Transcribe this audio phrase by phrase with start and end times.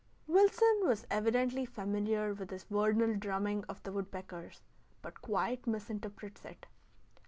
[0.25, 4.63] Wilson was evidently familiar with this vernal drumming of the woodpeckers,
[5.03, 6.65] but quite misinterprets it.